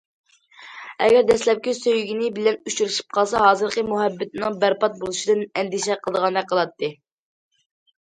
[1.07, 6.95] ئەگەر دەسلەپكى سۆيگىنى بىلەن ئۇچرىشىپ قالسا، ھازىرقى مۇھەببىتىنىڭ بەربات بولۇشىدىن ئەندىشە قىلىدىغاندەك قىلاتتى.